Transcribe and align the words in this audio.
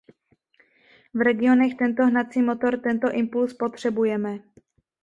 V 1.13 1.21
regionech 1.21 1.73
tento 1.75 2.01
hnací 2.05 2.41
motor, 2.41 2.79
tento 2.79 3.11
impuls 3.11 3.53
potřebujeme. 3.53 4.39